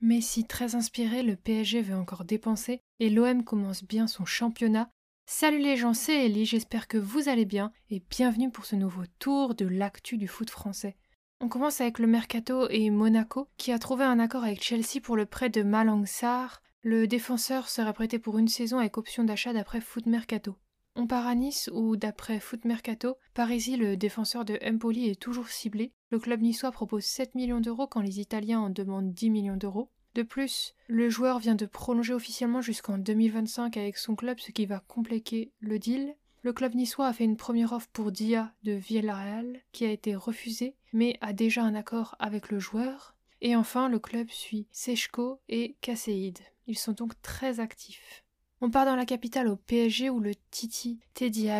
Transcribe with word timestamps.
Messi 0.00 0.44
très 0.44 0.74
inspiré, 0.74 1.22
le 1.22 1.34
PSG 1.34 1.80
veut 1.80 1.96
encore 1.96 2.24
dépenser 2.24 2.80
et 3.00 3.08
l'OM 3.08 3.42
commence 3.42 3.82
bien 3.82 4.06
son 4.06 4.26
championnat. 4.26 4.90
Salut 5.26 5.60
les 5.60 5.76
gens, 5.76 5.94
c'est 5.94 6.26
Ellie, 6.26 6.44
j'espère 6.44 6.88
que 6.88 6.98
vous 6.98 7.30
allez 7.30 7.46
bien 7.46 7.72
et 7.88 8.02
bienvenue 8.10 8.50
pour 8.50 8.66
ce 8.66 8.76
nouveau 8.76 9.04
tour 9.18 9.54
de 9.54 9.64
l'actu 9.64 10.18
du 10.18 10.28
foot 10.28 10.50
français. 10.50 10.96
On 11.40 11.48
commence 11.48 11.80
avec 11.80 11.98
le 11.98 12.06
Mercato 12.06 12.68
et 12.68 12.90
Monaco 12.90 13.48
qui 13.56 13.72
a 13.72 13.78
trouvé 13.78 14.04
un 14.04 14.18
accord 14.18 14.44
avec 14.44 14.62
Chelsea 14.62 15.00
pour 15.02 15.16
le 15.16 15.24
prêt 15.24 15.48
de 15.48 15.62
Malang 15.62 16.04
Sarr. 16.04 16.60
Le 16.82 17.06
défenseur 17.06 17.70
serait 17.70 17.94
prêté 17.94 18.18
pour 18.18 18.36
une 18.36 18.48
saison 18.48 18.78
avec 18.78 18.98
option 18.98 19.24
d'achat 19.24 19.54
d'après 19.54 19.80
Foot 19.80 20.04
Mercato. 20.04 20.56
On 20.96 21.08
part 21.08 21.26
à 21.26 21.34
Nice 21.34 21.68
où, 21.72 21.96
d'après 21.96 22.38
Foot 22.38 22.64
Mercato, 22.64 23.16
Parisi, 23.34 23.76
le 23.76 23.96
défenseur 23.96 24.44
de 24.44 24.58
Empoli, 24.64 25.08
est 25.08 25.20
toujours 25.20 25.48
ciblé. 25.48 25.92
Le 26.10 26.20
club 26.20 26.40
niçois 26.40 26.70
propose 26.70 27.04
7 27.04 27.34
millions 27.34 27.60
d'euros 27.60 27.88
quand 27.88 28.00
les 28.00 28.20
Italiens 28.20 28.60
en 28.60 28.70
demandent 28.70 29.12
10 29.12 29.30
millions 29.30 29.56
d'euros. 29.56 29.90
De 30.14 30.22
plus, 30.22 30.74
le 30.86 31.10
joueur 31.10 31.40
vient 31.40 31.56
de 31.56 31.66
prolonger 31.66 32.14
officiellement 32.14 32.60
jusqu'en 32.60 32.98
2025 32.98 33.76
avec 33.76 33.96
son 33.96 34.14
club, 34.14 34.38
ce 34.38 34.52
qui 34.52 34.66
va 34.66 34.78
compliquer 34.78 35.50
le 35.58 35.80
deal. 35.80 36.14
Le 36.42 36.52
club 36.52 36.76
niçois 36.76 37.08
a 37.08 37.12
fait 37.12 37.24
une 37.24 37.36
première 37.36 37.72
offre 37.72 37.88
pour 37.92 38.12
Dia 38.12 38.52
de 38.62 38.72
Villarreal, 38.72 39.60
qui 39.72 39.84
a 39.84 39.90
été 39.90 40.14
refusée, 40.14 40.76
mais 40.92 41.18
a 41.20 41.32
déjà 41.32 41.64
un 41.64 41.74
accord 41.74 42.14
avec 42.20 42.50
le 42.50 42.60
joueur. 42.60 43.16
Et 43.40 43.56
enfin, 43.56 43.88
le 43.88 43.98
club 43.98 44.30
suit 44.30 44.68
Sechko 44.70 45.40
et 45.48 45.76
Kasseid. 45.80 46.38
Ils 46.68 46.78
sont 46.78 46.92
donc 46.92 47.20
très 47.20 47.58
actifs. 47.58 48.23
On 48.60 48.70
part 48.70 48.86
dans 48.86 48.96
la 48.96 49.04
capitale 49.04 49.48
au 49.48 49.56
PSG 49.56 50.10
où 50.10 50.20
le 50.20 50.32
Titi 50.50 51.00
Teddy 51.12 51.50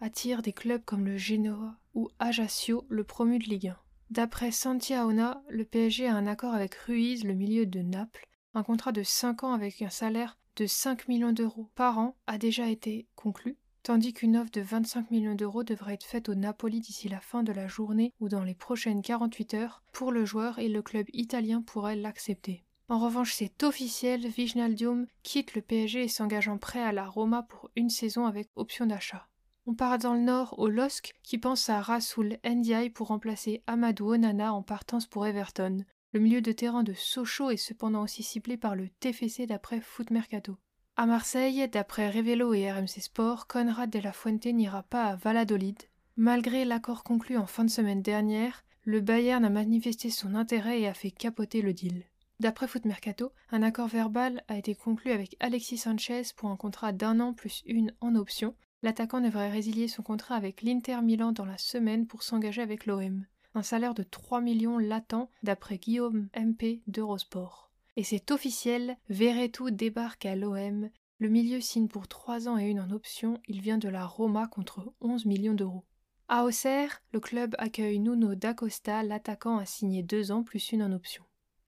attire 0.00 0.42
des 0.42 0.52
clubs 0.52 0.84
comme 0.84 1.06
le 1.06 1.16
Genoa 1.16 1.76
ou 1.94 2.08
Ajaccio, 2.18 2.84
le 2.88 3.04
promu 3.04 3.38
de 3.38 3.44
Ligue 3.44 3.68
1. 3.68 3.76
D'après 4.10 4.50
Santiaona, 4.50 5.42
le 5.48 5.64
PSG 5.64 6.06
a 6.06 6.14
un 6.14 6.26
accord 6.26 6.54
avec 6.54 6.74
Ruiz, 6.74 7.24
le 7.24 7.34
milieu 7.34 7.64
de 7.64 7.80
Naples. 7.80 8.26
Un 8.54 8.62
contrat 8.62 8.92
de 8.92 9.02
5 9.02 9.44
ans 9.44 9.54
avec 9.54 9.80
un 9.80 9.88
salaire 9.88 10.38
de 10.56 10.66
5 10.66 11.08
millions 11.08 11.32
d'euros 11.32 11.70
par 11.74 11.98
an 11.98 12.16
a 12.26 12.36
déjà 12.36 12.68
été 12.68 13.08
conclu, 13.16 13.56
tandis 13.82 14.12
qu'une 14.12 14.36
offre 14.36 14.50
de 14.50 14.60
25 14.60 15.10
millions 15.10 15.34
d'euros 15.34 15.64
devrait 15.64 15.94
être 15.94 16.04
faite 16.04 16.28
au 16.28 16.34
Napoli 16.34 16.80
d'ici 16.80 17.08
la 17.08 17.20
fin 17.20 17.42
de 17.42 17.52
la 17.52 17.68
journée 17.68 18.12
ou 18.20 18.28
dans 18.28 18.44
les 18.44 18.54
prochaines 18.54 19.00
48 19.00 19.54
heures 19.54 19.82
pour 19.92 20.12
le 20.12 20.26
joueur 20.26 20.58
et 20.58 20.68
le 20.68 20.82
club 20.82 21.06
italien 21.14 21.62
pourrait 21.62 21.96
l'accepter. 21.96 22.62
En 22.88 22.98
revanche, 22.98 23.34
c'est 23.34 23.62
officiel, 23.62 24.26
Vignaldium 24.26 25.06
quitte 25.22 25.54
le 25.54 25.62
PSG 25.62 26.04
et 26.04 26.08
s'engage 26.08 26.48
en 26.48 26.58
prêt 26.58 26.82
à 26.82 26.92
la 26.92 27.06
Roma 27.06 27.42
pour 27.42 27.70
une 27.76 27.90
saison 27.90 28.26
avec 28.26 28.48
option 28.56 28.86
d'achat. 28.86 29.28
On 29.64 29.74
part 29.74 29.98
dans 29.98 30.14
le 30.14 30.20
nord 30.20 30.58
au 30.58 30.68
LOSC 30.68 31.12
qui 31.22 31.38
pense 31.38 31.68
à 31.68 31.80
Rasoul 31.80 32.38
Ndiaye 32.44 32.90
pour 32.90 33.08
remplacer 33.08 33.62
Amadou 33.68 34.12
Onana 34.12 34.52
en 34.52 34.62
partance 34.62 35.06
pour 35.06 35.24
Everton. 35.24 35.84
Le 36.12 36.20
milieu 36.20 36.40
de 36.42 36.50
terrain 36.52 36.82
de 36.82 36.92
Sochaux 36.92 37.50
est 37.50 37.56
cependant 37.56 38.02
aussi 38.02 38.24
ciblé 38.24 38.56
par 38.56 38.74
le 38.74 38.88
TFC 38.88 39.46
d'après 39.46 39.80
Foot 39.80 40.10
Mercato. 40.10 40.56
À 40.96 41.06
Marseille, 41.06 41.66
d'après 41.68 42.10
Revelo 42.10 42.52
et 42.52 42.70
RMC 42.70 43.00
Sport, 43.00 43.46
Conrad 43.46 43.88
de 43.88 44.00
la 44.00 44.12
Fuente 44.12 44.44
n'ira 44.46 44.82
pas 44.82 45.06
à 45.06 45.16
Valladolid. 45.16 45.78
Malgré 46.16 46.64
l'accord 46.64 47.04
conclu 47.04 47.38
en 47.38 47.46
fin 47.46 47.64
de 47.64 47.70
semaine 47.70 48.02
dernière, 48.02 48.64
le 48.82 49.00
Bayern 49.00 49.44
a 49.44 49.48
manifesté 49.48 50.10
son 50.10 50.34
intérêt 50.34 50.80
et 50.80 50.88
a 50.88 50.94
fait 50.94 51.10
capoter 51.12 51.62
le 51.62 51.72
deal. 51.72 52.04
D'après 52.40 52.66
Foot 52.66 52.84
Mercato, 52.84 53.32
un 53.50 53.62
accord 53.62 53.88
verbal 53.88 54.42
a 54.48 54.56
été 54.56 54.74
conclu 54.74 55.12
avec 55.12 55.36
Alexis 55.38 55.78
Sanchez 55.78 56.22
pour 56.36 56.50
un 56.50 56.56
contrat 56.56 56.92
d'un 56.92 57.20
an 57.20 57.34
plus 57.34 57.62
une 57.66 57.94
en 58.00 58.14
option. 58.14 58.56
L'attaquant 58.82 59.20
devrait 59.20 59.50
résilier 59.50 59.86
son 59.86 60.02
contrat 60.02 60.34
avec 60.34 60.62
l'Inter 60.62 61.02
Milan 61.02 61.32
dans 61.32 61.44
la 61.44 61.58
semaine 61.58 62.06
pour 62.06 62.22
s'engager 62.24 62.62
avec 62.62 62.86
l'OM. 62.86 63.24
Un 63.54 63.62
salaire 63.62 63.94
de 63.94 64.02
3 64.02 64.40
millions 64.40 64.78
latent 64.78 65.28
d'après 65.42 65.78
Guillaume 65.78 66.28
MP 66.36 66.82
d'Eurosport. 66.86 67.70
Et 67.96 68.02
c'est 68.02 68.30
officiel, 68.30 68.96
Verretou 69.08 69.70
débarque 69.70 70.26
à 70.26 70.34
l'OM. 70.34 70.88
Le 71.18 71.28
milieu 71.28 71.60
signe 71.60 71.88
pour 71.88 72.08
3 72.08 72.48
ans 72.48 72.58
et 72.58 72.64
une 72.64 72.80
en 72.80 72.90
option. 72.90 73.38
Il 73.46 73.60
vient 73.60 73.78
de 73.78 73.88
la 73.88 74.06
Roma 74.06 74.48
contre 74.48 74.92
11 75.00 75.26
millions 75.26 75.54
d'euros. 75.54 75.84
À 76.28 76.44
Auxerre, 76.44 77.02
le 77.12 77.20
club 77.20 77.54
accueille 77.58 78.00
Nuno 78.00 78.34
D'Acosta, 78.34 79.02
l'attaquant 79.02 79.58
a 79.58 79.66
signé 79.66 80.02
2 80.02 80.32
ans 80.32 80.42
plus 80.42 80.72
une 80.72 80.82
en 80.82 80.92
option. 80.92 81.22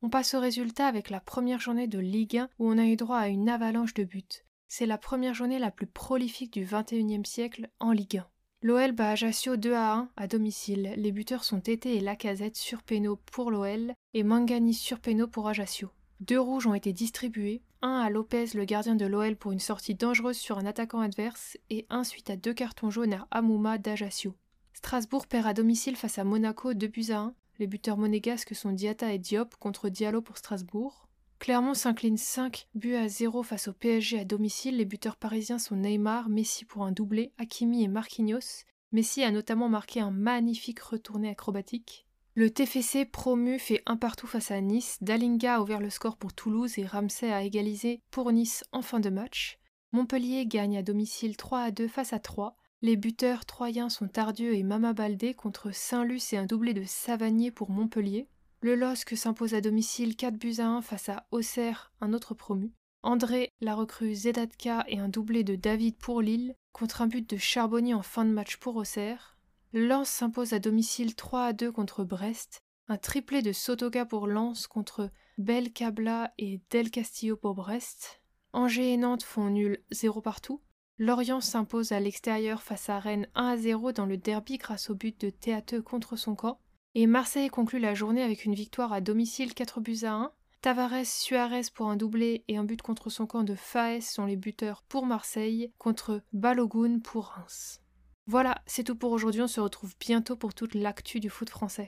On 0.00 0.10
passe 0.10 0.34
au 0.34 0.40
résultat 0.40 0.86
avec 0.86 1.10
la 1.10 1.18
première 1.18 1.58
journée 1.58 1.88
de 1.88 1.98
Ligue 1.98 2.36
1 2.36 2.48
où 2.60 2.70
on 2.70 2.78
a 2.78 2.86
eu 2.86 2.94
droit 2.94 3.18
à 3.18 3.26
une 3.26 3.48
avalanche 3.48 3.94
de 3.94 4.04
buts. 4.04 4.22
C'est 4.68 4.86
la 4.86 4.96
première 4.96 5.34
journée 5.34 5.58
la 5.58 5.72
plus 5.72 5.88
prolifique 5.88 6.52
du 6.52 6.64
XXIe 6.64 7.22
siècle 7.24 7.68
en 7.80 7.90
Ligue 7.90 8.18
1. 8.18 8.26
L'OL 8.62 8.92
bat 8.92 9.10
Ajaccio 9.10 9.56
2 9.56 9.72
à 9.72 9.94
1 9.94 10.10
à 10.16 10.26
domicile. 10.28 10.94
Les 10.96 11.10
buteurs 11.10 11.42
sont 11.42 11.60
Tété 11.60 11.96
et 11.96 12.00
Lacazette 12.00 12.56
sur 12.56 12.84
péno 12.84 13.16
pour 13.32 13.50
l'OL 13.50 13.92
et 14.14 14.22
Mangani 14.22 14.72
sur 14.72 15.00
péno 15.00 15.26
pour 15.26 15.48
Ajaccio. 15.48 15.90
Deux 16.20 16.40
rouges 16.40 16.68
ont 16.68 16.74
été 16.74 16.92
distribués, 16.92 17.62
un 17.82 17.98
à 18.00 18.08
Lopez, 18.08 18.46
le 18.54 18.64
gardien 18.64 18.94
de 18.94 19.06
l'OL, 19.06 19.36
pour 19.36 19.50
une 19.52 19.60
sortie 19.60 19.94
dangereuse 19.94 20.36
sur 20.36 20.58
un 20.58 20.66
attaquant 20.66 21.00
adverse, 21.00 21.56
et 21.70 21.86
un 21.90 22.02
suite 22.02 22.30
à 22.30 22.36
deux 22.36 22.54
cartons 22.54 22.90
jaunes 22.90 23.14
à 23.14 23.26
Amouma 23.30 23.78
d'Ajaccio. 23.78 24.34
Strasbourg 24.72 25.26
perd 25.26 25.46
à 25.46 25.54
domicile 25.54 25.96
face 25.96 26.18
à 26.18 26.24
Monaco 26.24 26.74
2 26.74 26.86
buts 26.86 27.10
à 27.10 27.18
1. 27.18 27.34
Les 27.58 27.66
buteurs 27.66 27.96
monégasques 27.96 28.54
sont 28.54 28.72
Diata 28.72 29.12
et 29.12 29.18
Diop 29.18 29.56
contre 29.56 29.88
Diallo 29.88 30.22
pour 30.22 30.38
Strasbourg. 30.38 31.08
Clermont 31.40 31.74
s'incline 31.74 32.16
5 32.16 32.68
buts 32.74 32.94
à 32.94 33.08
0 33.08 33.42
face 33.42 33.68
au 33.68 33.72
PSG 33.72 34.20
à 34.20 34.24
domicile. 34.24 34.76
Les 34.76 34.84
buteurs 34.84 35.16
parisiens 35.16 35.58
sont 35.58 35.76
Neymar, 35.76 36.28
Messi 36.28 36.64
pour 36.64 36.84
un 36.84 36.92
doublé, 36.92 37.32
Hakimi 37.38 37.82
et 37.82 37.88
Marquinhos. 37.88 38.64
Messi 38.92 39.22
a 39.22 39.30
notamment 39.30 39.68
marqué 39.68 40.00
un 40.00 40.10
magnifique 40.10 40.80
retourné 40.80 41.30
acrobatique. 41.30 42.06
Le 42.34 42.50
TFC 42.50 43.04
promu 43.04 43.58
fait 43.58 43.82
un 43.86 43.96
partout 43.96 44.28
face 44.28 44.52
à 44.52 44.60
Nice. 44.60 44.98
Dalinga 45.00 45.56
a 45.56 45.60
ouvert 45.60 45.80
le 45.80 45.90
score 45.90 46.16
pour 46.16 46.32
Toulouse 46.32 46.78
et 46.78 46.86
Ramsey 46.86 47.32
a 47.32 47.42
égalisé 47.42 48.00
pour 48.12 48.30
Nice 48.30 48.62
en 48.70 48.82
fin 48.82 49.00
de 49.00 49.10
match. 49.10 49.58
Montpellier 49.90 50.46
gagne 50.46 50.78
à 50.78 50.82
domicile 50.82 51.36
3 51.36 51.60
à 51.60 51.70
2 51.72 51.88
face 51.88 52.12
à 52.12 52.20
3. 52.20 52.56
Les 52.80 52.96
buteurs 52.96 53.44
troyens 53.44 53.88
sont 53.88 54.06
Tardieu 54.06 54.54
et 54.54 54.62
Mama 54.62 54.92
Baldé 54.92 55.34
contre 55.34 55.74
Saint-Luc 55.74 56.32
et 56.32 56.36
un 56.36 56.46
doublé 56.46 56.74
de 56.74 56.84
Savanier 56.84 57.50
pour 57.50 57.70
Montpellier. 57.70 58.28
Le 58.60 58.76
LOSC 58.76 59.16
s'impose 59.16 59.54
à 59.54 59.60
domicile 59.60 60.14
4 60.14 60.36
buts 60.36 60.54
à 60.58 60.68
1 60.68 60.82
face 60.82 61.08
à 61.08 61.26
Auxerre, 61.32 61.92
un 62.00 62.12
autre 62.12 62.34
promu. 62.34 62.70
André, 63.02 63.50
la 63.60 63.74
recrue 63.74 64.14
Zedatka 64.14 64.84
et 64.86 65.00
un 65.00 65.08
doublé 65.08 65.42
de 65.42 65.56
David 65.56 65.96
pour 65.96 66.22
Lille 66.22 66.54
contre 66.72 67.02
un 67.02 67.08
but 67.08 67.28
de 67.28 67.36
Charbonnier 67.36 67.94
en 67.94 68.02
fin 68.02 68.24
de 68.24 68.30
match 68.30 68.58
pour 68.58 68.76
Auxerre. 68.76 69.36
Lens 69.72 70.08
s'impose 70.08 70.52
à 70.52 70.60
domicile 70.60 71.16
3 71.16 71.46
à 71.46 71.52
2 71.52 71.72
contre 71.72 72.04
Brest. 72.04 72.60
Un 72.86 72.96
triplé 72.96 73.42
de 73.42 73.52
Sotoka 73.52 74.06
pour 74.06 74.28
Lens 74.28 74.68
contre 74.68 75.10
Bel 75.36 75.72
Cabla 75.72 76.32
et 76.38 76.60
Del 76.70 76.92
Castillo 76.92 77.36
pour 77.36 77.54
Brest. 77.54 78.22
Angers 78.52 78.92
et 78.92 78.96
Nantes 78.96 79.24
font 79.24 79.50
nul 79.50 79.82
0 79.90 80.20
partout. 80.20 80.60
Lorient 81.00 81.40
s'impose 81.40 81.92
à 81.92 82.00
l'extérieur 82.00 82.60
face 82.60 82.88
à 82.88 82.98
Rennes 82.98 83.28
1 83.36 83.46
à 83.46 83.56
0 83.56 83.92
dans 83.92 84.06
le 84.06 84.16
derby 84.16 84.58
grâce 84.58 84.90
au 84.90 84.96
but 84.96 85.20
de 85.20 85.30
Théateux 85.30 85.80
contre 85.80 86.16
son 86.16 86.34
camp. 86.34 86.58
Et 86.96 87.06
Marseille 87.06 87.50
conclut 87.50 87.78
la 87.78 87.94
journée 87.94 88.22
avec 88.22 88.44
une 88.44 88.54
victoire 88.54 88.92
à 88.92 89.00
domicile 89.00 89.54
4 89.54 89.80
buts 89.80 90.00
à 90.02 90.12
1. 90.12 90.32
Tavares 90.60 91.06
Suarez 91.06 91.62
pour 91.72 91.88
un 91.88 91.96
doublé 91.96 92.42
et 92.48 92.56
un 92.56 92.64
but 92.64 92.82
contre 92.82 93.10
son 93.10 93.26
camp 93.26 93.44
de 93.44 93.54
Faes 93.54 94.00
sont 94.00 94.26
les 94.26 94.34
buteurs 94.34 94.82
pour 94.82 95.06
Marseille 95.06 95.72
contre 95.78 96.20
Balogun 96.32 96.98
pour 96.98 97.26
Reims. 97.26 97.80
Voilà, 98.26 98.60
c'est 98.66 98.82
tout 98.82 98.96
pour 98.96 99.12
aujourd'hui, 99.12 99.40
on 99.40 99.46
se 99.46 99.60
retrouve 99.60 99.94
bientôt 100.00 100.34
pour 100.34 100.52
toute 100.52 100.74
l'actu 100.74 101.20
du 101.20 101.30
foot 101.30 101.48
français. 101.48 101.86